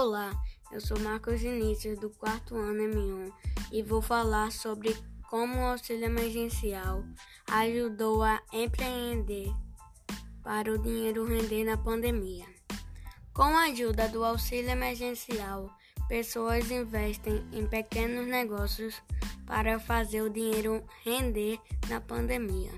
Olá, 0.00 0.30
eu 0.70 0.80
sou 0.80 0.96
Marcos 1.00 1.40
Vinícius 1.40 1.98
do 1.98 2.08
quarto 2.08 2.54
ano 2.54 2.84
M1 2.84 3.32
e 3.72 3.82
vou 3.82 4.00
falar 4.00 4.52
sobre 4.52 4.96
como 5.28 5.58
o 5.58 5.66
auxílio 5.66 6.04
emergencial 6.04 7.02
ajudou 7.50 8.22
a 8.22 8.40
empreender 8.52 9.52
para 10.40 10.72
o 10.72 10.78
dinheiro 10.78 11.26
render 11.26 11.64
na 11.64 11.76
pandemia. 11.76 12.46
Com 13.34 13.42
a 13.42 13.64
ajuda 13.64 14.08
do 14.08 14.22
auxílio 14.22 14.70
emergencial, 14.70 15.68
pessoas 16.06 16.70
investem 16.70 17.44
em 17.52 17.66
pequenos 17.66 18.28
negócios 18.28 19.02
para 19.46 19.80
fazer 19.80 20.22
o 20.22 20.30
dinheiro 20.30 20.80
render 21.02 21.58
na 21.88 22.00
pandemia. 22.00 22.70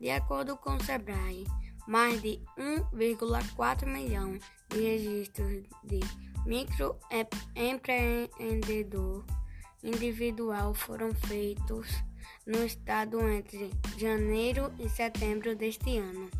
De 0.00 0.10
acordo 0.10 0.56
com 0.56 0.74
o 0.74 0.82
Sebrae, 0.82 1.46
mais 1.86 2.20
de 2.22 2.40
1,4 2.58 3.86
milhão 3.86 4.38
de 4.70 4.80
registros 4.80 5.62
de 5.82 6.00
microempreendedor 6.46 9.24
individual 9.82 10.72
foram 10.74 11.14
feitos 11.14 11.88
no 12.46 12.64
estado 12.64 13.20
entre 13.28 13.70
janeiro 13.98 14.72
e 14.78 14.88
setembro 14.88 15.54
deste 15.54 15.98
ano. 15.98 16.30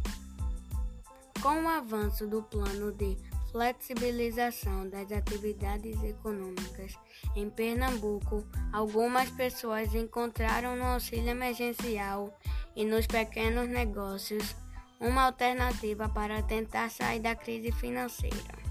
Com 1.42 1.64
o 1.64 1.68
avanço 1.68 2.26
do 2.26 2.42
plano 2.42 2.90
de 2.92 3.18
flexibilização 3.52 4.88
das 4.88 5.12
atividades 5.12 6.02
econômicas 6.02 6.98
em 7.36 7.48
Pernambuco, 7.48 8.44
algumas 8.72 9.30
pessoas 9.30 9.94
encontraram 9.94 10.74
no 10.74 10.84
auxílio 10.84 11.28
emergencial 11.28 12.36
e 12.74 12.84
nos 12.84 13.06
pequenos 13.06 13.68
negócios 13.68 14.56
uma 15.04 15.24
alternativa 15.24 16.08
para 16.08 16.42
tentar 16.42 16.90
sair 16.90 17.20
da 17.20 17.34
crise 17.34 17.70
financeira. 17.70 18.64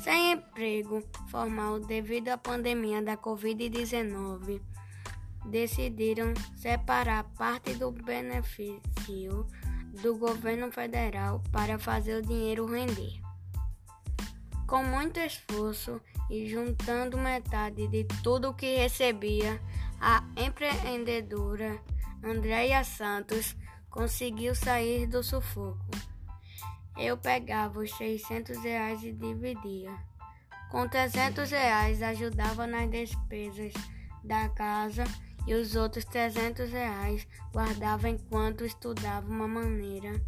Sem 0.00 0.32
emprego 0.32 1.02
formal 1.28 1.80
devido 1.80 2.28
à 2.28 2.38
pandemia 2.38 3.02
da 3.02 3.16
Covid-19, 3.16 4.60
decidiram 5.46 6.32
separar 6.56 7.24
parte 7.36 7.74
do 7.74 7.90
benefício 7.90 9.46
do 10.00 10.16
governo 10.16 10.70
federal 10.70 11.42
para 11.50 11.76
fazer 11.76 12.18
o 12.18 12.22
dinheiro 12.22 12.66
render. 12.66 13.20
Com 14.68 14.84
muito 14.84 15.18
esforço 15.18 16.00
e 16.30 16.46
juntando 16.48 17.18
metade 17.18 17.88
de 17.88 18.04
tudo 18.22 18.54
que 18.54 18.76
recebia, 18.76 19.60
a 20.00 20.22
empreendedora 20.36 21.80
Andréia 22.22 22.84
Santos 22.84 23.56
conseguiu 23.96 24.54
sair 24.54 25.06
do 25.06 25.22
sufoco. 25.22 25.78
Eu 26.98 27.16
pegava 27.16 27.80
os 27.80 27.90
600 27.96 28.62
reais 28.62 29.02
e 29.02 29.10
dividia. 29.10 29.90
Com 30.70 30.86
300 30.86 31.50
reais 31.50 32.02
ajudava 32.02 32.66
nas 32.66 32.90
despesas 32.90 33.72
da 34.22 34.50
casa 34.50 35.04
e 35.46 35.54
os 35.54 35.74
outros 35.76 36.04
300 36.04 36.70
reais 36.70 37.26
guardava 37.50 38.10
enquanto 38.10 38.66
estudava 38.66 39.26
uma 39.30 39.48
maneira 39.48 40.22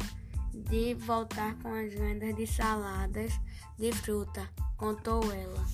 de 0.51 0.95
voltar 0.95 1.53
com 1.61 1.71
as 1.71 1.93
vendas 1.93 2.35
de 2.35 2.47
saladas 2.47 3.39
de 3.77 3.91
fruta, 3.91 4.49
contou 4.77 5.21
ela. 5.31 5.65